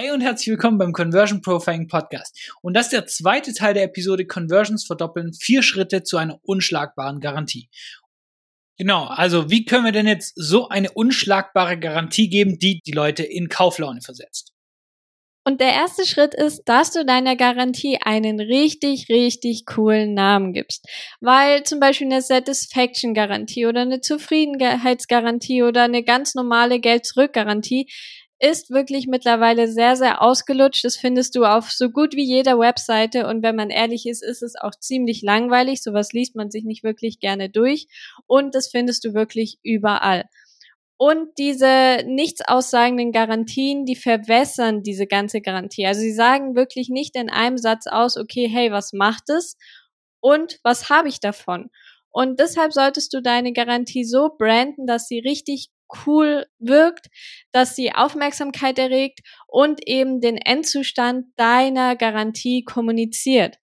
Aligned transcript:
Hey 0.00 0.12
und 0.12 0.20
herzlich 0.20 0.46
willkommen 0.46 0.78
beim 0.78 0.92
Conversion 0.92 1.42
Profiling 1.42 1.88
Podcast. 1.88 2.54
Und 2.62 2.74
das 2.74 2.86
ist 2.86 2.92
der 2.92 3.06
zweite 3.08 3.52
Teil 3.52 3.74
der 3.74 3.82
Episode 3.82 4.28
Conversions 4.28 4.86
verdoppeln, 4.86 5.32
vier 5.32 5.64
Schritte 5.64 6.04
zu 6.04 6.18
einer 6.18 6.38
unschlagbaren 6.44 7.18
Garantie. 7.18 7.68
Genau, 8.76 9.06
also 9.06 9.50
wie 9.50 9.64
können 9.64 9.84
wir 9.84 9.90
denn 9.90 10.06
jetzt 10.06 10.34
so 10.36 10.68
eine 10.68 10.92
unschlagbare 10.92 11.80
Garantie 11.80 12.28
geben, 12.28 12.60
die 12.60 12.80
die 12.86 12.92
Leute 12.92 13.24
in 13.24 13.48
Kauflaune 13.48 14.00
versetzt? 14.00 14.52
Und 15.42 15.60
der 15.60 15.72
erste 15.72 16.06
Schritt 16.06 16.32
ist, 16.32 16.62
dass 16.66 16.92
du 16.92 17.04
deiner 17.04 17.34
Garantie 17.34 17.98
einen 18.00 18.38
richtig, 18.38 19.08
richtig 19.08 19.66
coolen 19.66 20.14
Namen 20.14 20.52
gibst. 20.52 20.86
Weil 21.20 21.64
zum 21.64 21.80
Beispiel 21.80 22.06
eine 22.06 22.22
Satisfaction-Garantie 22.22 23.66
oder 23.66 23.80
eine 23.80 24.00
Zufriedenheitsgarantie 24.00 25.64
oder 25.64 25.82
eine 25.82 26.04
ganz 26.04 26.36
normale 26.36 26.78
Geld-Zurück-Garantie 26.78 27.88
ist 28.40 28.70
wirklich 28.70 29.08
mittlerweile 29.08 29.66
sehr, 29.66 29.96
sehr 29.96 30.22
ausgelutscht. 30.22 30.84
Das 30.84 30.96
findest 30.96 31.34
du 31.34 31.44
auf 31.44 31.72
so 31.72 31.90
gut 31.90 32.14
wie 32.14 32.24
jeder 32.24 32.58
Webseite. 32.58 33.26
Und 33.26 33.42
wenn 33.42 33.56
man 33.56 33.70
ehrlich 33.70 34.06
ist, 34.06 34.22
ist 34.22 34.42
es 34.42 34.54
auch 34.54 34.74
ziemlich 34.78 35.22
langweilig. 35.22 35.82
Sowas 35.82 36.12
liest 36.12 36.36
man 36.36 36.50
sich 36.50 36.64
nicht 36.64 36.84
wirklich 36.84 37.18
gerne 37.18 37.50
durch. 37.50 37.88
Und 38.26 38.54
das 38.54 38.68
findest 38.68 39.04
du 39.04 39.12
wirklich 39.12 39.58
überall. 39.62 40.24
Und 40.96 41.30
diese 41.38 42.04
nichts 42.06 42.40
aussagenden 42.46 43.12
Garantien, 43.12 43.84
die 43.84 43.96
verwässern 43.96 44.82
diese 44.82 45.06
ganze 45.06 45.40
Garantie. 45.40 45.86
Also 45.86 46.00
sie 46.00 46.12
sagen 46.12 46.56
wirklich 46.56 46.88
nicht 46.88 47.16
in 47.16 47.30
einem 47.30 47.58
Satz 47.58 47.86
aus, 47.86 48.16
okay, 48.16 48.48
hey, 48.48 48.72
was 48.72 48.92
macht 48.92 49.30
es? 49.30 49.56
Und 50.20 50.58
was 50.62 50.90
habe 50.90 51.08
ich 51.08 51.20
davon? 51.20 51.70
Und 52.10 52.40
deshalb 52.40 52.72
solltest 52.72 53.12
du 53.14 53.22
deine 53.22 53.52
Garantie 53.52 54.04
so 54.04 54.30
branden, 54.36 54.86
dass 54.86 55.06
sie 55.06 55.20
richtig 55.20 55.70
cool 56.06 56.46
wirkt, 56.58 57.06
dass 57.52 57.76
sie 57.76 57.92
Aufmerksamkeit 57.92 58.78
erregt 58.78 59.20
und 59.46 59.86
eben 59.86 60.20
den 60.20 60.36
Endzustand 60.36 61.26
deiner 61.36 61.96
Garantie 61.96 62.64
kommuniziert. 62.64 63.58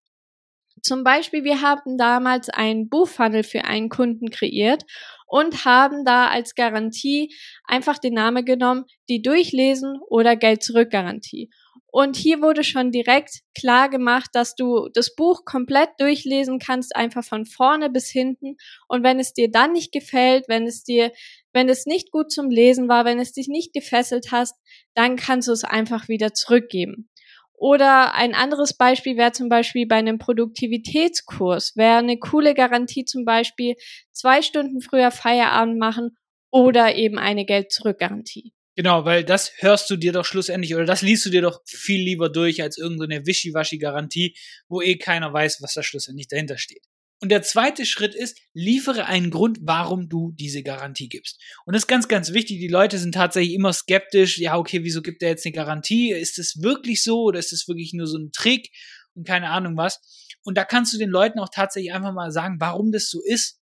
Zum 0.81 1.03
Beispiel, 1.03 1.43
wir 1.43 1.62
haben 1.62 1.98
damals 1.98 2.49
einen 2.49 2.90
Buchfunnel 2.90 3.43
für 3.43 3.65
einen 3.65 3.90
Kunden 3.90 4.29
kreiert 4.29 4.84
und 5.27 5.65
haben 5.65 6.05
da 6.05 6.27
als 6.27 6.53
Garantie 6.53 7.34
einfach 7.63 7.98
den 7.98 8.13
Namen 8.13 8.46
genommen, 8.46 8.85
die 9.09 9.21
Durchlesen 9.21 9.99
oder 10.07 10.35
Geld 10.35 10.63
zurück 10.63 10.91
Garantie. 10.91 11.49
Und 11.98 12.18
hier 12.18 12.41
wurde 12.41 12.65
schon 12.65 12.91
direkt 12.91 13.40
klar 13.57 13.87
gemacht, 13.87 14.31
dass 14.34 14.53
du 14.53 14.90
das 14.93 15.15
Buch 15.15 15.46
komplett 15.46 15.91
durchlesen 15.98 16.59
kannst, 16.59 16.93
einfach 16.93 17.23
von 17.23 17.46
vorne 17.46 17.90
bis 17.90 18.09
hinten. 18.09 18.57
Und 18.90 19.03
wenn 19.03 19.18
es 19.18 19.34
dir 19.34 19.49
dann 19.49 19.71
nicht 19.71 19.93
gefällt, 19.93 20.49
wenn 20.49 20.68
es 20.68 20.84
dir, 20.84 21.13
wenn 21.55 21.70
es 21.70 21.85
nicht 21.85 22.11
gut 22.11 22.31
zum 22.31 22.49
Lesen 22.49 22.89
war, 22.89 23.05
wenn 23.05 23.17
es 23.17 23.31
dich 23.31 23.48
nicht 23.48 23.73
gefesselt 23.73 24.27
hast, 24.31 24.55
dann 24.93 25.15
kannst 25.15 25.48
du 25.48 25.53
es 25.53 25.63
einfach 25.63 26.09
wieder 26.09 26.34
zurückgeben. 26.34 27.09
Oder 27.53 28.13
ein 28.13 28.35
anderes 28.35 28.75
Beispiel 28.75 29.15
wäre 29.15 29.31
zum 29.31 29.47
Beispiel 29.47 29.87
bei 29.87 29.95
einem 29.95 30.17
Produktivitätskurs, 30.17 31.77
wäre 31.77 31.99
eine 31.99 32.20
coole 32.20 32.53
Garantie 32.53 33.05
zum 33.05 33.23
Beispiel 33.23 33.75
zwei 34.12 34.41
Stunden 34.41 34.81
früher 34.81 35.12
Feierabend 35.12 35.79
machen 35.79 36.17
oder 36.51 36.95
eben 36.95 37.17
eine 37.17 37.45
Geld-Zurück-Garantie. 37.45 38.51
Genau, 38.75 39.05
weil 39.05 39.23
das 39.23 39.53
hörst 39.59 39.90
du 39.90 39.95
dir 39.95 40.12
doch 40.12 40.25
schlussendlich 40.25 40.75
oder 40.75 40.84
das 40.84 41.01
liest 41.01 41.25
du 41.25 41.29
dir 41.29 41.41
doch 41.41 41.62
viel 41.65 42.01
lieber 42.01 42.27
durch 42.27 42.62
als 42.62 42.77
irgendeine 42.77 43.25
Wischiwaschi-Garantie, 43.25 44.35
wo 44.67 44.81
eh 44.81 44.97
keiner 44.97 45.31
weiß, 45.31 45.62
was 45.62 45.73
da 45.73 45.81
schlussendlich 45.81 46.27
dahinter 46.27 46.57
steht. 46.57 46.84
Und 47.21 47.30
der 47.30 47.41
zweite 47.41 47.85
Schritt 47.85 48.13
ist, 48.13 48.38
liefere 48.54 49.05
einen 49.05 49.32
Grund, 49.32 49.60
warum 49.62 50.10
du 50.10 50.34
diese 50.34 50.63
Garantie 50.63 51.08
gibst. 51.08 51.41
Und 51.66 51.74
das 51.74 51.84
ist 51.84 51.88
ganz, 51.88 52.08
ganz 52.08 52.34
wichtig. 52.34 52.60
Die 52.60 52.68
Leute 52.68 52.98
sind 52.98 53.13
tatsächlich 53.13 53.54
immer 53.54 53.71
skeptisch. 53.71 54.38
Ja, 54.38 54.58
okay, 54.58 54.84
wieso 54.84 55.02
gibt 55.02 55.24
er 55.24 55.30
jetzt 55.30 55.46
eine 55.46 55.54
Garantie? 55.54 56.12
Ist 56.12 56.38
es 56.40 56.62
wirklich 56.62 57.04
so 57.04 57.24
oder 57.24 57.40
ist 57.40 57.54
es 57.54 57.68
wirklich 57.68 57.93
nur 57.93 58.08
so 58.08 58.18
ein 58.18 58.32
Trick 58.32 58.70
und 59.13 59.26
keine 59.26 59.49
Ahnung 59.49 59.77
was? 59.77 60.02
Und 60.43 60.58
da 60.58 60.66
kannst 60.66 60.93
du 60.93 60.98
den 60.98 61.10
Leuten 61.10 61.40
auch 61.40 61.49
tatsächlich 61.52 61.93
einfach 61.93 62.13
mal 62.13 62.32
sagen, 62.32 62.58
warum 62.60 62.91
das 62.91 63.10
so 63.10 63.21
ist 63.24 63.60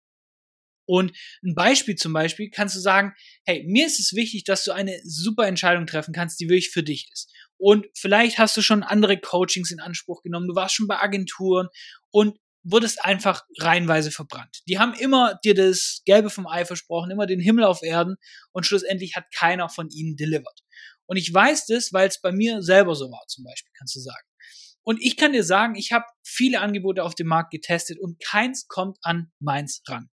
und 0.85 1.13
ein 1.43 1.55
Beispiel 1.55 1.95
zum 1.95 2.13
Beispiel 2.13 2.49
kannst 2.49 2.75
du 2.75 2.79
sagen, 2.79 3.13
hey, 3.45 3.63
mir 3.67 3.85
ist 3.87 3.99
es 3.99 4.13
wichtig, 4.13 4.43
dass 4.43 4.63
du 4.63 4.71
eine 4.71 4.99
super 5.03 5.47
Entscheidung 5.47 5.87
treffen 5.87 6.13
kannst, 6.13 6.39
die 6.39 6.49
wirklich 6.49 6.71
für 6.71 6.83
dich 6.83 7.09
ist. 7.11 7.31
Und 7.57 7.87
vielleicht 7.95 8.37
hast 8.37 8.57
du 8.57 8.61
schon 8.61 8.83
andere 8.83 9.17
Coachings 9.17 9.71
in 9.71 9.79
Anspruch 9.79 10.21
genommen, 10.23 10.47
du 10.47 10.55
warst 10.55 10.75
schon 10.75 10.87
bei 10.87 10.99
Agenturen 10.99 11.69
und 12.11 12.37
wurdest 12.63 13.03
einfach 13.03 13.43
reihenweise 13.59 14.11
verbrannt. 14.11 14.61
Die 14.67 14.79
haben 14.79 14.93
immer 14.93 15.39
dir 15.43 15.53
das 15.53 16.01
Gelbe 16.05 16.29
vom 16.29 16.47
Ei 16.47 16.65
versprochen, 16.65 17.11
immer 17.11 17.25
den 17.25 17.39
Himmel 17.39 17.65
auf 17.65 17.83
Erden 17.83 18.15
und 18.51 18.65
schlussendlich 18.65 19.15
hat 19.15 19.25
keiner 19.33 19.69
von 19.69 19.89
ihnen 19.89 20.15
delivered. 20.15 20.63
Und 21.05 21.17
ich 21.17 21.33
weiß 21.33 21.65
das, 21.67 21.91
weil 21.91 22.07
es 22.07 22.21
bei 22.21 22.31
mir 22.31 22.61
selber 22.61 22.95
so 22.95 23.11
war, 23.11 23.23
zum 23.27 23.43
Beispiel, 23.43 23.71
kannst 23.77 23.95
du 23.95 23.99
sagen. 23.99 24.27
Und 24.83 25.01
ich 25.01 25.17
kann 25.17 25.33
dir 25.33 25.43
sagen, 25.43 25.75
ich 25.75 25.91
habe 25.91 26.05
viele 26.23 26.59
Angebote 26.59 27.03
auf 27.03 27.15
dem 27.15 27.27
Markt 27.27 27.51
getestet 27.51 27.99
und 27.99 28.19
keins 28.21 28.67
kommt 28.67 28.97
an 29.01 29.31
meins 29.39 29.81
ran. 29.87 30.09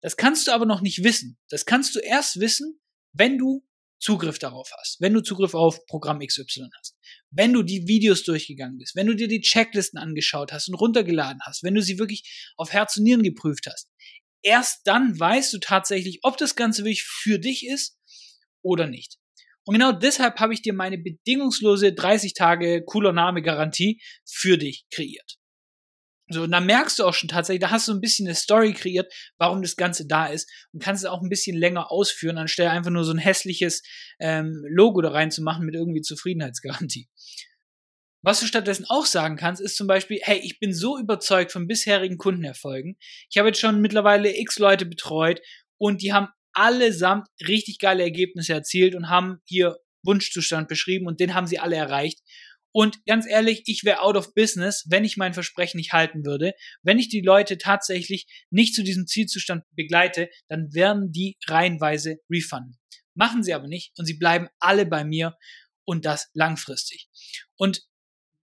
Das 0.00 0.16
kannst 0.16 0.46
du 0.46 0.52
aber 0.52 0.66
noch 0.66 0.80
nicht 0.80 1.04
wissen. 1.04 1.38
Das 1.48 1.64
kannst 1.64 1.94
du 1.94 1.98
erst 2.00 2.40
wissen, 2.40 2.80
wenn 3.12 3.38
du 3.38 3.66
Zugriff 4.06 4.38
darauf 4.38 4.70
hast, 4.78 5.00
wenn 5.00 5.14
du 5.14 5.20
Zugriff 5.20 5.54
auf 5.54 5.84
Programm 5.86 6.20
XY 6.20 6.68
hast, 6.78 6.96
wenn 7.30 7.52
du 7.52 7.64
die 7.64 7.88
Videos 7.88 8.22
durchgegangen 8.22 8.78
bist, 8.78 8.94
wenn 8.94 9.08
du 9.08 9.16
dir 9.16 9.26
die 9.26 9.40
Checklisten 9.40 9.98
angeschaut 9.98 10.52
hast 10.52 10.68
und 10.68 10.76
runtergeladen 10.76 11.40
hast, 11.44 11.64
wenn 11.64 11.74
du 11.74 11.82
sie 11.82 11.98
wirklich 11.98 12.52
auf 12.56 12.72
Herz 12.72 12.96
und 12.96 13.02
Nieren 13.02 13.24
geprüft 13.24 13.66
hast. 13.66 13.90
Erst 14.42 14.86
dann 14.86 15.18
weißt 15.18 15.52
du 15.52 15.58
tatsächlich, 15.58 16.20
ob 16.22 16.36
das 16.36 16.54
Ganze 16.54 16.82
wirklich 16.84 17.02
für 17.02 17.40
dich 17.40 17.66
ist 17.66 17.98
oder 18.62 18.86
nicht. 18.86 19.16
Und 19.64 19.74
genau 19.74 19.90
deshalb 19.90 20.38
habe 20.38 20.54
ich 20.54 20.62
dir 20.62 20.72
meine 20.72 20.98
bedingungslose 20.98 21.92
30 21.92 22.34
Tage 22.34 22.84
cooler 22.86 23.12
Name 23.12 23.42
Garantie 23.42 24.00
für 24.24 24.56
dich 24.56 24.86
kreiert. 24.92 25.36
So, 26.28 26.42
und 26.42 26.50
da 26.50 26.60
merkst 26.60 26.98
du 26.98 27.04
auch 27.04 27.14
schon 27.14 27.28
tatsächlich, 27.28 27.60
da 27.60 27.70
hast 27.70 27.86
du 27.86 27.92
ein 27.92 28.00
bisschen 28.00 28.26
eine 28.26 28.34
Story 28.34 28.72
kreiert, 28.72 29.12
warum 29.38 29.62
das 29.62 29.76
Ganze 29.76 30.06
da 30.06 30.26
ist 30.26 30.50
und 30.72 30.82
kannst 30.82 31.04
es 31.04 31.10
auch 31.10 31.22
ein 31.22 31.28
bisschen 31.28 31.56
länger 31.56 31.92
ausführen, 31.92 32.36
anstelle 32.36 32.70
einfach 32.70 32.90
nur 32.90 33.04
so 33.04 33.12
ein 33.12 33.18
hässliches 33.18 33.82
ähm, 34.18 34.64
Logo 34.68 35.00
da 35.02 35.10
reinzumachen 35.10 35.64
mit 35.64 35.76
irgendwie 35.76 36.02
Zufriedenheitsgarantie. 36.02 37.08
Was 38.22 38.40
du 38.40 38.46
stattdessen 38.46 38.86
auch 38.88 39.06
sagen 39.06 39.36
kannst, 39.36 39.62
ist 39.62 39.76
zum 39.76 39.86
Beispiel, 39.86 40.18
hey, 40.20 40.40
ich 40.42 40.58
bin 40.58 40.74
so 40.74 40.98
überzeugt 40.98 41.52
von 41.52 41.68
bisherigen 41.68 42.18
Kundenerfolgen. 42.18 42.96
Ich 43.30 43.38
habe 43.38 43.48
jetzt 43.48 43.60
schon 43.60 43.80
mittlerweile 43.80 44.36
x 44.36 44.58
Leute 44.58 44.84
betreut 44.84 45.40
und 45.78 46.02
die 46.02 46.12
haben 46.12 46.26
allesamt 46.52 47.28
richtig 47.46 47.78
geile 47.78 48.02
Ergebnisse 48.02 48.52
erzielt 48.52 48.96
und 48.96 49.10
haben 49.10 49.38
hier 49.44 49.76
Wunschzustand 50.02 50.66
beschrieben 50.66 51.06
und 51.06 51.20
den 51.20 51.34
haben 51.34 51.46
sie 51.46 51.60
alle 51.60 51.76
erreicht. 51.76 52.20
Und 52.76 53.06
ganz 53.06 53.26
ehrlich, 53.26 53.62
ich 53.64 53.84
wäre 53.84 54.02
out 54.02 54.16
of 54.16 54.34
business, 54.34 54.84
wenn 54.90 55.02
ich 55.02 55.16
mein 55.16 55.32
Versprechen 55.32 55.78
nicht 55.78 55.94
halten 55.94 56.26
würde. 56.26 56.52
Wenn 56.82 56.98
ich 56.98 57.08
die 57.08 57.22
Leute 57.22 57.56
tatsächlich 57.56 58.26
nicht 58.50 58.74
zu 58.74 58.84
diesem 58.84 59.06
Zielzustand 59.06 59.64
begleite, 59.70 60.28
dann 60.50 60.74
werden 60.74 61.10
die 61.10 61.38
reihenweise 61.48 62.18
refunden. 62.30 62.76
Machen 63.14 63.42
sie 63.42 63.54
aber 63.54 63.66
nicht 63.66 63.98
und 63.98 64.04
sie 64.04 64.18
bleiben 64.18 64.48
alle 64.58 64.84
bei 64.84 65.04
mir 65.04 65.38
und 65.86 66.04
das 66.04 66.28
langfristig. 66.34 67.08
Und 67.56 67.80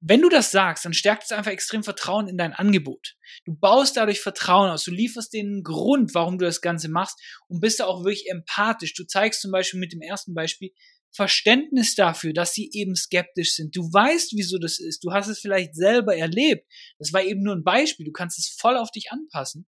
wenn 0.05 0.21
du 0.21 0.27
das 0.27 0.51
sagst, 0.51 0.83
dann 0.83 0.93
stärkt 0.93 1.23
es 1.23 1.31
einfach 1.31 1.51
extrem 1.51 1.81
Vertrauen 1.81 2.27
in 2.27 2.37
dein 2.37 2.51
Angebot. 2.51 3.15
Du 3.45 3.55
baust 3.55 3.95
dadurch 3.95 4.19
Vertrauen 4.19 4.69
aus. 4.69 4.83
Du 4.83 4.91
lieferst 4.91 5.31
den 5.31 5.63
Grund, 5.63 6.13
warum 6.13 6.37
du 6.37 6.45
das 6.45 6.59
Ganze 6.59 6.89
machst 6.89 7.17
und 7.47 7.61
bist 7.61 7.79
da 7.79 7.85
auch 7.85 8.03
wirklich 8.03 8.29
empathisch. 8.29 8.93
Du 8.95 9.05
zeigst 9.05 9.41
zum 9.41 9.51
Beispiel 9.51 9.79
mit 9.79 9.93
dem 9.93 10.01
ersten 10.01 10.33
Beispiel, 10.33 10.71
Verständnis 11.15 11.95
dafür, 11.95 12.33
dass 12.33 12.53
sie 12.53 12.69
eben 12.73 12.95
skeptisch 12.95 13.55
sind. 13.55 13.75
Du 13.75 13.81
weißt, 13.83 14.33
wieso 14.35 14.57
das 14.57 14.79
ist. 14.79 15.03
Du 15.05 15.13
hast 15.13 15.27
es 15.27 15.39
vielleicht 15.39 15.75
selber 15.75 16.17
erlebt. 16.17 16.67
Das 16.97 17.13
war 17.13 17.23
eben 17.23 17.41
nur 17.41 17.55
ein 17.55 17.63
Beispiel. 17.63 18.05
Du 18.05 18.11
kannst 18.11 18.39
es 18.39 18.49
voll 18.59 18.75
auf 18.75 18.91
dich 18.91 19.11
anpassen. 19.11 19.67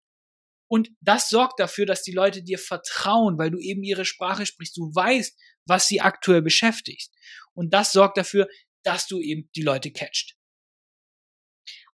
Und 0.67 0.91
das 1.01 1.29
sorgt 1.29 1.61
dafür, 1.61 1.87
dass 1.87 2.03
die 2.03 2.13
Leute 2.13 2.43
dir 2.43 2.59
vertrauen, 2.59 3.39
weil 3.39 3.51
du 3.51 3.59
eben 3.59 3.85
ihre 3.85 4.07
Sprache 4.07 4.47
sprichst. 4.47 4.77
Du 4.77 4.93
weißt, 4.95 5.39
was 5.67 5.87
sie 5.87 6.01
aktuell 6.01 6.43
beschäftigt. 6.43 7.13
Und 7.53 7.73
das 7.73 7.93
sorgt 7.93 8.17
dafür, 8.17 8.49
dass 8.85 9.07
du 9.07 9.21
eben 9.21 9.51
die 9.57 9.63
Leute 9.63 9.91
catcht. 9.91 10.37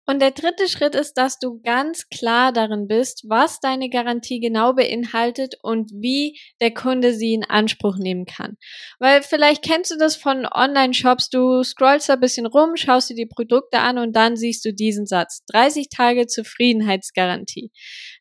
Und 0.07 0.21
der 0.21 0.33
dritte 0.33 0.69
Schritt 0.69 0.95
ist, 0.95 1.15
dass 1.15 1.39
du 1.39 1.61
ganz 1.63 2.09
klar 2.09 2.53
darin 2.53 2.89
bist, 2.89 3.25
was 3.29 3.61
deine 3.61 3.89
Garantie 3.89 4.41
genau 4.41 4.73
beinhaltet 4.73 5.55
und 5.63 5.91
wie 5.93 6.39
der 6.61 6.73
Kunde 6.73 7.15
sie 7.15 7.35
in 7.35 7.45
Anspruch 7.45 7.97
nehmen 7.97 8.25
kann. 8.25 8.57
Weil 8.99 9.23
vielleicht 9.23 9.63
kennst 9.63 9.93
du 9.93 9.97
das 9.97 10.17
von 10.17 10.47
Online-Shops, 10.51 11.31
du 11.31 11.63
scrollst 11.63 12.11
ein 12.11 12.19
bisschen 12.19 12.47
rum, 12.47 12.77
schaust 12.77 13.11
dir 13.11 13.15
die 13.15 13.27
Produkte 13.27 13.79
an 13.79 13.99
und 13.99 14.17
dann 14.17 14.37
siehst 14.37 14.65
du 14.65 14.73
diesen 14.73 15.07
Satz. 15.07 15.45
30 15.53 15.89
Tage 15.91 16.27
Zufriedenheitsgarantie. 16.27 17.71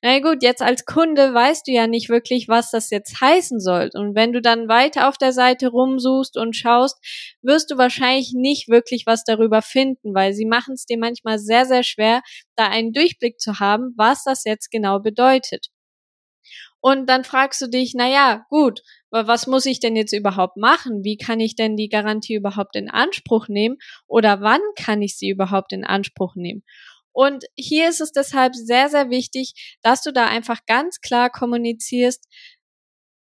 Na 0.02 0.20
gut, 0.20 0.44
jetzt 0.44 0.62
als 0.62 0.86
Kunde 0.86 1.34
weißt 1.34 1.68
du 1.68 1.72
ja 1.72 1.88
nicht 1.88 2.10
wirklich, 2.10 2.48
was 2.48 2.72
das 2.72 2.90
jetzt 2.90 3.20
heißen 3.20 3.60
soll. 3.60 3.90
Und 3.94 4.16
wenn 4.16 4.32
du 4.32 4.42
dann 4.42 4.68
weiter 4.68 5.10
auf 5.10 5.18
der 5.18 5.34
Seite 5.34 5.70
rumsuchst 5.70 6.38
und 6.38 6.56
schaust, 6.56 6.98
wirst 7.42 7.72
du 7.72 7.78
wahrscheinlich 7.78 8.34
nicht 8.34 8.70
wirklich 8.70 9.04
was 9.06 9.24
darüber 9.24 9.62
finden, 9.62 10.14
weil 10.14 10.34
sie 10.34 10.46
machen 10.46 10.76
es 10.76 10.86
dir 10.86 10.98
manchmal 10.98 11.40
sehr, 11.40 11.66
sehr 11.70 11.84
schwer, 11.84 12.22
da 12.58 12.68
einen 12.68 12.92
Durchblick 12.92 13.40
zu 13.40 13.62
haben, 13.62 13.94
was 13.96 14.26
das 14.26 14.44
jetzt 14.44 14.72
genau 14.72 15.00
bedeutet. 15.00 15.70
Und 16.82 17.08
dann 17.10 17.24
fragst 17.24 17.62
du 17.62 17.68
dich, 17.68 17.94
na 17.96 18.10
ja, 18.10 18.46
gut, 18.50 18.82
was 19.12 19.48
muss 19.48 19.66
ich 19.66 19.80
denn 19.80 19.96
jetzt 19.96 20.14
überhaupt 20.14 20.58
machen? 20.58 21.04
Wie 21.04 21.18
kann 21.18 21.40
ich 21.40 21.56
denn 21.56 21.76
die 21.76 21.90
Garantie 21.90 22.36
überhaupt 22.36 22.76
in 22.76 22.90
Anspruch 22.90 23.48
nehmen? 23.48 23.78
Oder 24.08 24.42
wann 24.42 24.62
kann 24.78 25.02
ich 25.02 25.18
sie 25.18 25.30
überhaupt 25.30 25.74
in 25.74 25.84
Anspruch 25.84 26.36
nehmen? 26.36 26.64
Und 27.12 27.46
hier 27.56 27.90
ist 27.90 28.02
es 28.02 28.12
deshalb 28.12 28.56
sehr, 28.56 28.88
sehr 28.90 29.10
wichtig, 29.10 29.78
dass 29.82 30.04
du 30.04 30.14
da 30.14 30.28
einfach 30.28 30.66
ganz 30.68 31.02
klar 31.02 31.30
kommunizierst, 31.30 32.26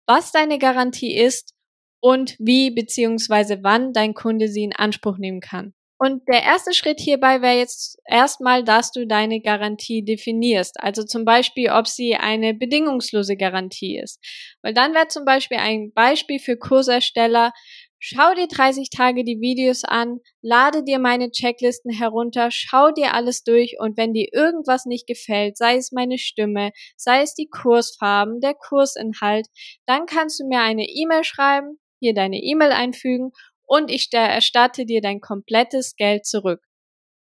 was 0.06 0.32
deine 0.32 0.58
Garantie 0.58 1.17
ist 1.17 1.55
und 2.00 2.37
wie 2.38 2.70
beziehungsweise 2.70 3.61
wann 3.62 3.93
dein 3.93 4.14
Kunde 4.14 4.49
sie 4.49 4.64
in 4.64 4.75
Anspruch 4.75 5.19
nehmen 5.19 5.40
kann. 5.40 5.75
Und 6.00 6.23
der 6.29 6.45
erste 6.45 6.73
Schritt 6.75 7.00
hierbei 7.00 7.43
wäre 7.43 7.56
jetzt 7.56 7.99
erstmal, 8.06 8.62
dass 8.62 8.93
du 8.93 9.05
deine 9.06 9.41
Garantie 9.41 10.05
definierst. 10.05 10.79
Also 10.81 11.03
zum 11.03 11.25
Beispiel, 11.25 11.71
ob 11.71 11.89
sie 11.89 12.15
eine 12.15 12.55
bedingungslose 12.55 13.37
Garantie 13.37 13.99
ist. 13.99 14.21
Weil 14.62 14.75
dann 14.75 14.95
wäre 14.95 15.09
zum 15.09 15.25
Beispiel 15.25 15.59
ein 15.59 15.93
Beispiel 15.93 16.39
für 16.39 16.56
Kursersteller, 16.56 17.53
Schau 18.00 18.33
dir 18.35 18.47
30 18.47 18.91
Tage 18.91 19.25
die 19.25 19.41
Videos 19.41 19.83
an, 19.83 20.21
lade 20.41 20.85
dir 20.85 21.00
meine 21.00 21.33
Checklisten 21.33 21.91
herunter, 21.91 22.50
schau 22.53 22.93
dir 22.93 23.12
alles 23.12 23.43
durch 23.43 23.75
und 23.81 23.97
wenn 23.97 24.12
dir 24.12 24.29
irgendwas 24.33 24.87
nicht 24.87 25.09
gefällt, 25.09 25.56
sei 25.56 25.77
es 25.77 25.91
meine 25.91 26.17
Stimme, 26.17 26.71
sei 26.97 27.23
es 27.23 27.35
die 27.35 27.49
Kursfarben, 27.49 28.39
der 28.41 28.55
Kursinhalt, 28.55 29.49
dann 29.87 30.06
kannst 30.06 30.39
du 30.39 30.47
mir 30.47 30.61
eine 30.61 30.87
E-Mail 30.87 31.25
schreiben, 31.25 31.81
hier 31.99 32.15
deine 32.15 32.41
E-Mail 32.41 32.71
einfügen 32.71 33.33
und 33.69 33.91
ich 33.91 34.09
erstatte 34.11 34.87
dir 34.87 35.00
dein 35.00 35.20
komplettes 35.20 35.94
Geld 35.94 36.26
zurück. 36.26 36.61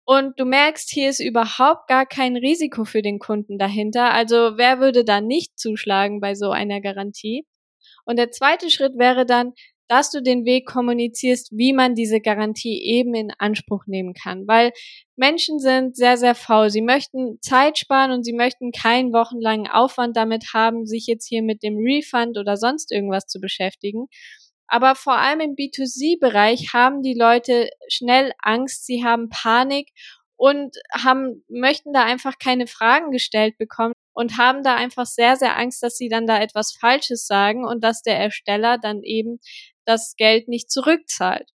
Und 0.05 0.39
du 0.39 0.45
merkst, 0.45 0.89
hier 0.91 1.09
ist 1.09 1.19
überhaupt 1.19 1.89
gar 1.89 2.07
kein 2.07 2.37
Risiko 2.37 2.85
für 2.85 3.03
den 3.03 3.19
Kunden 3.19 3.59
dahinter. 3.59 4.13
Also 4.13 4.53
wer 4.57 4.79
würde 4.79 5.05
da 5.05 5.21
nicht 5.21 5.59
zuschlagen 5.59 6.21
bei 6.21 6.37
so 6.37 6.51
einer 6.51 6.81
Garantie? 6.81 7.45
Und 8.05 8.19
der 8.19 8.31
zweite 8.31 8.71
Schritt 8.71 8.97
wäre 8.97 9.27
dann, 9.27 9.53
dass 9.89 10.11
du 10.11 10.23
den 10.23 10.45
Weg 10.45 10.67
kommunizierst, 10.67 11.51
wie 11.53 11.73
man 11.73 11.95
diese 11.95 12.21
Garantie 12.21 12.83
eben 12.83 13.15
in 13.15 13.33
Anspruch 13.39 13.85
nehmen 13.87 14.15
kann. 14.15 14.47
Weil 14.47 14.73
Menschen 15.17 15.59
sind 15.59 15.97
sehr, 15.97 16.17
sehr 16.17 16.35
faul. 16.35 16.71
Sie 16.71 16.83
möchten 16.83 17.39
Zeit 17.41 17.79
sparen 17.79 18.11
und 18.13 18.25
sie 18.25 18.33
möchten 18.33 18.73
keinen 18.73 19.13
wochenlangen 19.13 19.69
Aufwand 19.69 20.17
damit 20.17 20.53
haben, 20.55 20.87
sich 20.87 21.07
jetzt 21.07 21.27
hier 21.27 21.43
mit 21.43 21.63
dem 21.63 21.77
Refund 21.79 22.37
oder 22.39 22.57
sonst 22.57 22.93
irgendwas 22.93 23.27
zu 23.27 23.41
beschäftigen. 23.41 24.07
Aber 24.69 24.95
vor 24.95 25.17
allem 25.17 25.41
im 25.41 25.55
B2C-Bereich 25.55 26.73
haben 26.73 27.03
die 27.03 27.15
Leute 27.15 27.69
schnell 27.89 28.33
Angst, 28.39 28.87
sie 28.87 29.05
haben 29.05 29.29
Panik 29.29 29.91
und 30.37 30.77
haben, 30.93 31.45
möchten 31.49 31.93
da 31.93 32.05
einfach 32.05 32.39
keine 32.39 32.67
Fragen 32.67 33.11
gestellt 33.11 33.57
bekommen 33.59 33.95
und 34.13 34.39
haben 34.39 34.63
da 34.63 34.75
einfach 34.75 35.07
sehr, 35.07 35.37
sehr 35.37 35.57
Angst, 35.57 35.83
dass 35.83 35.97
sie 35.97 36.09
dann 36.09 36.27
da 36.27 36.41
etwas 36.41 36.73
Falsches 36.73 37.27
sagen 37.27 37.65
und 37.67 37.85
dass 37.85 38.03
der 38.03 38.19
Ersteller 38.19 38.79
dann 38.79 39.03
eben 39.03 39.41
das 39.85 40.15
Geld 40.17 40.49
nicht 40.49 40.71
zurückzahlt. 40.71 41.51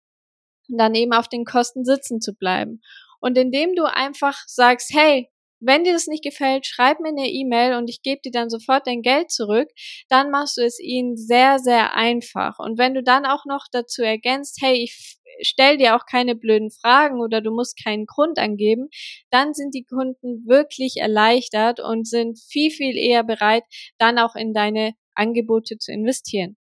Und 0.68 0.76
dann 0.76 0.94
eben 0.94 1.12
auf 1.12 1.28
den 1.28 1.44
Kosten 1.44 1.84
sitzen 1.84 2.20
zu 2.20 2.34
bleiben. 2.34 2.82
Und 3.20 3.38
indem 3.38 3.74
du 3.74 3.84
einfach 3.84 4.36
sagst, 4.46 4.92
hey, 4.92 5.30
wenn 5.60 5.84
dir 5.84 5.92
das 5.92 6.06
nicht 6.06 6.24
gefällt, 6.24 6.66
schreib 6.66 7.00
mir 7.00 7.08
eine 7.08 7.28
E-Mail 7.28 7.74
und 7.74 7.88
ich 7.90 8.02
gebe 8.02 8.20
dir 8.22 8.32
dann 8.32 8.50
sofort 8.50 8.86
dein 8.86 9.02
Geld 9.02 9.30
zurück. 9.30 9.68
Dann 10.08 10.30
machst 10.30 10.56
du 10.56 10.62
es 10.62 10.78
ihnen 10.80 11.16
sehr, 11.16 11.58
sehr 11.58 11.94
einfach. 11.94 12.58
Und 12.58 12.78
wenn 12.78 12.94
du 12.94 13.02
dann 13.02 13.26
auch 13.26 13.44
noch 13.44 13.66
dazu 13.70 14.02
ergänzt, 14.02 14.58
hey, 14.60 14.74
ich 14.82 15.18
stell 15.40 15.76
dir 15.78 15.96
auch 15.96 16.06
keine 16.06 16.34
blöden 16.34 16.70
Fragen 16.70 17.20
oder 17.20 17.40
du 17.40 17.50
musst 17.50 17.82
keinen 17.82 18.06
Grund 18.06 18.38
angeben, 18.38 18.88
dann 19.30 19.54
sind 19.54 19.74
die 19.74 19.84
Kunden 19.84 20.46
wirklich 20.46 20.96
erleichtert 20.96 21.80
und 21.80 22.08
sind 22.08 22.38
viel, 22.38 22.70
viel 22.70 22.96
eher 22.96 23.24
bereit, 23.24 23.64
dann 23.98 24.18
auch 24.18 24.34
in 24.34 24.52
deine 24.52 24.94
Angebote 25.14 25.78
zu 25.78 25.92
investieren. 25.92 26.56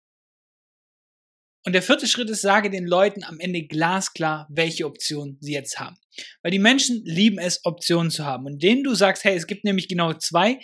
Und 1.64 1.75
der 1.75 1.82
vierte 1.82 2.09
Schritt 2.09 2.29
ist, 2.29 2.43
sage 2.43 2.70
den 2.70 2.87
Leuten 2.87 3.23
am 3.23 3.38
Ende 3.38 3.62
glasklar, 3.62 4.49
welche 4.50 4.85
Optionen 4.87 5.38
sie 5.41 5.53
jetzt 5.53 5.79
haben. 5.79 5.97
Weil 6.43 6.50
die 6.50 6.59
Menschen 6.59 7.03
lieben 7.05 7.38
es, 7.38 7.64
Optionen 7.64 8.11
zu 8.11 8.25
haben. 8.25 8.47
Und 8.47 8.62
denen 8.62 8.82
du 8.82 8.94
sagst, 8.94 9.25
hey, 9.25 9.37
es 9.37 9.47
gibt 9.47 9.64
nämlich 9.64 9.88
genau 9.88 10.12
zwei, 10.14 10.59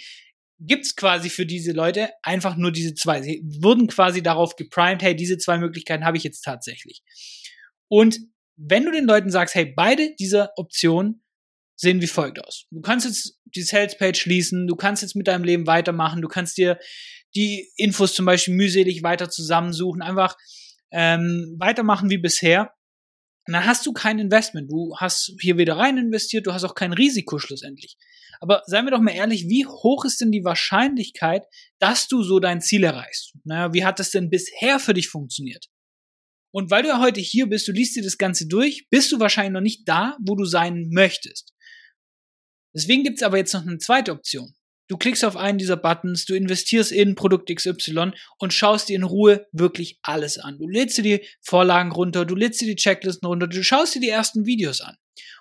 gibt's 0.60 0.96
quasi 0.96 1.30
für 1.30 1.46
diese 1.46 1.72
Leute 1.72 2.10
einfach 2.22 2.56
nur 2.56 2.72
diese 2.72 2.94
zwei. 2.94 3.22
Sie 3.22 3.42
wurden 3.44 3.86
quasi 3.86 4.22
darauf 4.22 4.56
geprimed, 4.56 5.02
hey, 5.02 5.14
diese 5.14 5.38
zwei 5.38 5.58
Möglichkeiten 5.58 6.04
habe 6.04 6.16
ich 6.16 6.24
jetzt 6.24 6.40
tatsächlich. 6.40 7.02
Und 7.86 8.18
wenn 8.56 8.84
du 8.84 8.90
den 8.90 9.06
Leuten 9.06 9.30
sagst, 9.30 9.54
hey, 9.54 9.72
beide 9.76 10.14
dieser 10.18 10.52
Optionen 10.56 11.22
sehen 11.76 12.02
wie 12.02 12.08
folgt 12.08 12.44
aus. 12.44 12.66
Du 12.72 12.80
kannst 12.80 13.06
jetzt 13.06 13.38
die 13.44 13.62
Sales 13.62 13.96
Page 13.96 14.20
schließen, 14.20 14.66
du 14.66 14.74
kannst 14.74 15.02
jetzt 15.02 15.14
mit 15.14 15.28
deinem 15.28 15.44
Leben 15.44 15.66
weitermachen, 15.68 16.20
du 16.20 16.28
kannst 16.28 16.58
dir 16.58 16.78
die 17.36 17.70
Infos 17.76 18.14
zum 18.14 18.26
Beispiel 18.26 18.54
mühselig 18.54 19.04
weiter 19.04 19.30
zusammensuchen, 19.30 20.02
einfach 20.02 20.36
ähm, 20.92 21.56
weitermachen 21.58 22.10
wie 22.10 22.18
bisher, 22.18 22.72
dann 23.46 23.64
hast 23.64 23.86
du 23.86 23.92
kein 23.92 24.18
Investment. 24.18 24.70
Du 24.70 24.94
hast 24.96 25.34
hier 25.40 25.56
wieder 25.56 25.76
rein 25.76 25.96
investiert, 25.96 26.46
du 26.46 26.52
hast 26.52 26.64
auch 26.64 26.74
kein 26.74 26.92
Risiko 26.92 27.38
schlussendlich. 27.38 27.96
Aber 28.40 28.62
seien 28.66 28.84
wir 28.84 28.90
doch 28.90 29.00
mal 29.00 29.14
ehrlich, 29.14 29.48
wie 29.48 29.66
hoch 29.66 30.04
ist 30.04 30.20
denn 30.20 30.30
die 30.30 30.44
Wahrscheinlichkeit, 30.44 31.46
dass 31.78 32.08
du 32.08 32.22
so 32.22 32.40
dein 32.40 32.60
Ziel 32.60 32.84
erreichst? 32.84 33.34
Naja, 33.44 33.72
wie 33.72 33.84
hat 33.84 33.98
das 33.98 34.10
denn 34.10 34.30
bisher 34.30 34.78
für 34.78 34.94
dich 34.94 35.08
funktioniert? 35.08 35.66
Und 36.50 36.70
weil 36.70 36.82
du 36.82 36.88
ja 36.88 37.00
heute 37.00 37.20
hier 37.20 37.46
bist, 37.46 37.68
du 37.68 37.72
liest 37.72 37.96
dir 37.96 38.02
das 38.02 38.18
Ganze 38.18 38.46
durch, 38.46 38.88
bist 38.90 39.12
du 39.12 39.20
wahrscheinlich 39.20 39.52
noch 39.52 39.60
nicht 39.60 39.88
da, 39.88 40.16
wo 40.24 40.34
du 40.34 40.44
sein 40.44 40.88
möchtest. 40.90 41.52
Deswegen 42.74 43.02
gibt's 43.02 43.22
aber 43.22 43.38
jetzt 43.38 43.54
noch 43.54 43.66
eine 43.66 43.78
zweite 43.78 44.12
Option. 44.12 44.54
Du 44.88 44.96
klickst 44.96 45.24
auf 45.24 45.36
einen 45.36 45.58
dieser 45.58 45.76
Buttons, 45.76 46.24
du 46.24 46.34
investierst 46.34 46.92
in 46.92 47.14
Produkt 47.14 47.54
XY 47.54 48.12
und 48.38 48.54
schaust 48.54 48.88
dir 48.88 48.96
in 48.96 49.02
Ruhe 49.02 49.46
wirklich 49.52 49.98
alles 50.02 50.38
an. 50.38 50.58
Du 50.58 50.66
lädst 50.66 50.96
dir 50.96 51.02
die 51.02 51.26
Vorlagen 51.42 51.92
runter, 51.92 52.24
du 52.24 52.34
lädst 52.34 52.60
dir 52.62 52.66
die 52.66 52.76
Checklisten 52.76 53.26
runter, 53.28 53.46
du 53.46 53.62
schaust 53.62 53.94
dir 53.94 54.00
die 54.00 54.08
ersten 54.08 54.46
Videos 54.46 54.80
an. 54.80 54.96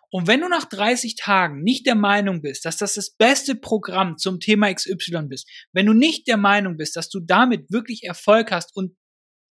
Und 0.09 0.27
wenn 0.27 0.41
du 0.41 0.47
nach 0.47 0.65
30 0.65 1.15
Tagen 1.15 1.63
nicht 1.63 1.85
der 1.85 1.95
Meinung 1.95 2.41
bist, 2.41 2.65
dass 2.65 2.77
das 2.77 2.93
das 2.93 3.11
beste 3.11 3.55
Programm 3.55 4.17
zum 4.17 4.39
Thema 4.39 4.73
XY 4.73 5.23
bist, 5.27 5.49
wenn 5.73 5.85
du 5.85 5.93
nicht 5.93 6.27
der 6.27 6.37
Meinung 6.37 6.77
bist, 6.77 6.95
dass 6.95 7.09
du 7.09 7.19
damit 7.19 7.71
wirklich 7.71 8.03
Erfolg 8.03 8.51
hast 8.51 8.75
und 8.75 8.95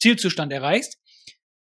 Zielzustand 0.00 0.52
erreichst, 0.52 0.98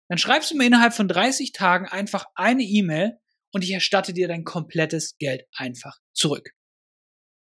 dann 0.09 0.17
schreibst 0.17 0.51
du 0.51 0.57
mir 0.57 0.65
innerhalb 0.65 0.93
von 0.93 1.07
30 1.07 1.51
Tagen 1.51 1.87
einfach 1.87 2.25
eine 2.35 2.63
E-Mail 2.63 3.17
und 3.51 3.63
ich 3.63 3.71
erstatte 3.71 4.13
dir 4.13 4.27
dein 4.27 4.43
komplettes 4.43 5.17
Geld 5.17 5.43
einfach 5.53 5.97
zurück. 6.13 6.51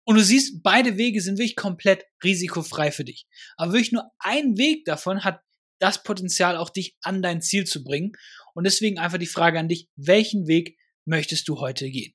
Und 0.06 0.14
du 0.14 0.22
siehst, 0.22 0.62
beide 0.62 0.96
Wege 0.96 1.20
sind 1.20 1.36
wirklich 1.36 1.56
komplett 1.56 2.04
risikofrei 2.22 2.92
für 2.92 3.04
dich. 3.04 3.26
Aber 3.56 3.72
wirklich 3.72 3.92
nur 3.92 4.08
ein 4.20 4.56
Weg 4.56 4.84
davon 4.84 5.24
hat 5.24 5.40
das 5.80 6.04
Potenzial, 6.04 6.56
auch 6.56 6.70
dich 6.70 6.96
an 7.02 7.22
dein 7.22 7.42
Ziel 7.42 7.64
zu 7.64 7.82
bringen. 7.82 8.12
Und 8.54 8.64
deswegen 8.64 8.98
einfach 8.98 9.18
die 9.18 9.26
Frage 9.26 9.58
an 9.58 9.68
dich, 9.68 9.88
welchen 9.96 10.46
Weg 10.46 10.78
möchtest 11.04 11.48
du 11.48 11.60
heute 11.60 11.90
gehen? 11.90 12.14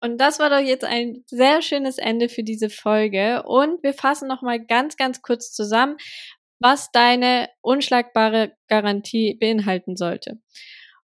Und 0.00 0.18
das 0.18 0.38
war 0.38 0.48
doch 0.48 0.64
jetzt 0.64 0.84
ein 0.84 1.24
sehr 1.26 1.60
schönes 1.60 1.98
Ende 1.98 2.28
für 2.28 2.42
diese 2.42 2.70
Folge. 2.70 3.42
Und 3.42 3.82
wir 3.82 3.92
fassen 3.92 4.26
nochmal 4.26 4.64
ganz, 4.64 4.96
ganz 4.96 5.20
kurz 5.22 5.52
zusammen, 5.52 5.96
was 6.60 6.90
deine 6.90 7.48
unschlagbare 7.60 8.56
Garantie 8.68 9.36
beinhalten 9.38 9.96
sollte. 9.96 10.40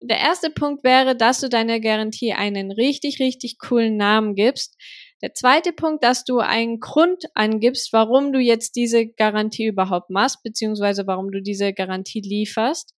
Der 0.02 0.18
erste 0.18 0.50
Punkt 0.50 0.84
wäre, 0.84 1.16
dass 1.16 1.42
du 1.42 1.50
deiner 1.50 1.80
Garantie 1.80 2.34
einen 2.34 2.72
richtig, 2.72 3.20
richtig 3.20 3.58
coolen 3.60 3.98
Namen 3.98 4.34
gibst. 4.34 4.78
Der 5.22 5.34
zweite 5.34 5.74
Punkt, 5.74 6.04
dass 6.04 6.24
du 6.24 6.40
einen 6.40 6.80
Grund 6.80 7.26
angibst, 7.34 7.92
warum 7.92 8.32
du 8.32 8.40
jetzt 8.40 8.76
diese 8.76 9.08
Garantie 9.08 9.68
überhaupt 9.68 10.10
machst, 10.10 10.44
beziehungsweise 10.44 11.08
warum 11.08 11.32
du 11.32 11.42
diese 11.42 11.74
Garantie 11.74 12.22
lieferst. 12.22 12.94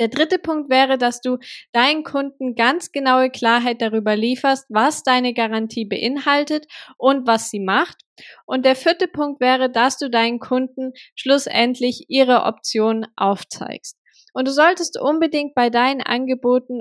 Der 0.00 0.08
dritte 0.08 0.38
Punkt 0.38 0.70
wäre, 0.70 0.96
dass 0.96 1.20
du 1.20 1.36
deinen 1.72 2.04
Kunden 2.04 2.54
ganz 2.54 2.90
genaue 2.90 3.28
Klarheit 3.28 3.82
darüber 3.82 4.16
lieferst, 4.16 4.64
was 4.70 5.02
deine 5.02 5.34
Garantie 5.34 5.84
beinhaltet 5.84 6.66
und 6.96 7.26
was 7.26 7.50
sie 7.50 7.60
macht. 7.60 7.98
Und 8.46 8.64
der 8.64 8.76
vierte 8.76 9.08
Punkt 9.08 9.42
wäre, 9.42 9.70
dass 9.70 9.98
du 9.98 10.08
deinen 10.08 10.38
Kunden 10.38 10.92
schlussendlich 11.14 12.06
ihre 12.08 12.44
Optionen 12.44 13.06
aufzeigst. 13.16 13.98
Und 14.32 14.48
du 14.48 14.52
solltest 14.52 14.98
unbedingt 14.98 15.54
bei 15.54 15.68
deinen 15.68 16.00
Angeboten 16.00 16.80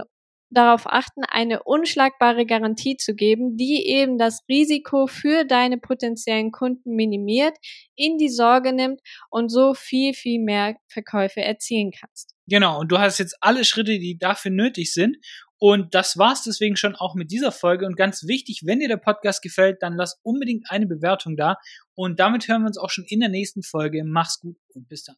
darauf 0.50 0.88
achten, 0.88 1.24
eine 1.24 1.63
unschlagbare 1.63 2.46
Garantie 2.46 2.98
zu 2.98 3.13
geben, 3.13 3.58
die 3.58 3.86
eben 3.88 4.18
das 4.18 4.44
Risiko 4.50 5.08
für 5.08 5.46
deine 5.46 5.77
potenziellen 5.77 6.51
Kunden 6.51 6.96
minimiert, 6.96 7.58
in 7.96 8.18
die 8.18 8.29
Sorge 8.29 8.74
nimmt 8.74 9.01
und 9.29 9.50
so 9.50 9.74
viel, 9.74 10.13
viel 10.13 10.39
mehr 10.41 10.75
Verkäufe 10.88 11.41
erzielen 11.41 11.91
kannst. 11.91 12.34
Genau, 12.48 12.79
und 12.79 12.91
du 12.91 12.98
hast 12.98 13.20
jetzt 13.20 13.38
alle 13.41 13.63
Schritte, 13.63 14.00
die 14.00 14.18
dafür 14.18 14.51
nötig 14.51 14.94
sind. 14.94 15.18
Und 15.62 15.94
das 15.94 16.18
war's 16.18 16.44
deswegen 16.44 16.77
schon 16.77 16.96
auch 16.96 17.15
mit 17.15 17.32
dieser 17.32 17.51
Folge. 17.51 17.86
Und 17.86 17.98
ganz 17.98 18.25
wichtig, 18.25 18.62
wenn 18.65 18.79
dir 18.79 18.88
der 18.88 18.98
Podcast 18.98 19.41
gefällt, 19.41 19.84
dann 19.84 19.98
lass 19.98 20.20
unbedingt 20.24 20.65
eine 20.70 20.88
Bewertung 20.88 21.36
da. 21.36 21.58
Und 21.96 22.20
damit 22.20 22.48
hören 22.48 22.62
wir 22.62 22.68
uns 22.68 22.77
auch 22.77 22.89
schon 22.89 23.03
in 23.03 23.20
der 23.20 23.29
nächsten 23.29 23.62
Folge. 23.62 24.03
Mach's 24.06 24.39
gut 24.39 24.56
und 24.74 24.88
bis 24.88 25.03
dann. 25.03 25.18